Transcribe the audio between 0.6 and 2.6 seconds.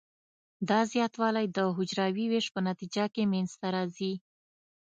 دا زیاتوالی د حجروي ویش په